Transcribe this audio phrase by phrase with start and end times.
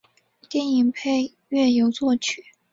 [0.49, 2.43] 电影配乐由作曲。